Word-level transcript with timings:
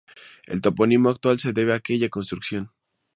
El 0.47 0.61
topónimo 0.61 1.09
actual 1.11 1.37
se 1.37 1.53
debe 1.53 1.73
a 1.73 1.75
aquella 1.75 2.09
construcción. 2.09 2.71